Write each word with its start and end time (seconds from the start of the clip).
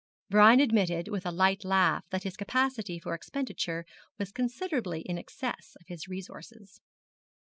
Brian 0.31 0.59
admitted 0.59 1.09
with 1.09 1.27
a 1.27 1.31
light 1.31 1.63
laugh 1.63 2.07
that 2.09 2.23
his 2.23 2.35
capacity 2.35 2.97
for 2.97 3.13
expenditure 3.13 3.85
was 4.17 4.31
considerably 4.31 5.01
in 5.01 5.19
excess 5.19 5.77
of 5.79 5.85
his 5.85 6.07
resources. 6.07 6.81